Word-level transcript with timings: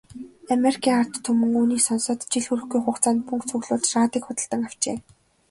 Америкийн 0.55 0.99
ард 1.01 1.13
түмэн 1.25 1.51
үүнийг 1.59 1.81
сонсоод 1.85 2.19
жил 2.31 2.45
хүрэхгүй 2.47 2.81
хугацаанд 2.83 3.19
мөнгө 3.27 3.47
цуглуулж, 3.49 3.87
радийг 3.97 4.23
худалдан 4.25 4.61
авчээ. 4.67 4.97